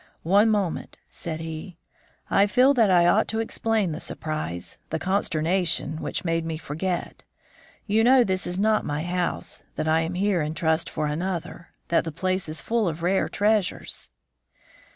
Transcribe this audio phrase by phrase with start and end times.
[0.23, 1.77] "One moment," said he.
[2.27, 7.23] "I feel that I ought to explain the surprise, the consternation, which made me forget.
[7.85, 11.67] You know this is not my house, that I am here in trust for another,
[11.89, 14.09] that the place is full of rare treasures."